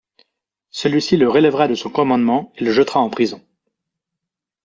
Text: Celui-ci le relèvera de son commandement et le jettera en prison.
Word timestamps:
Celui-ci 0.71 1.15
le 1.15 1.29
relèvera 1.29 1.67
de 1.67 1.75
son 1.75 1.91
commandement 1.91 2.51
et 2.55 2.63
le 2.63 2.71
jettera 2.71 2.99
en 3.01 3.11
prison. 3.11 3.39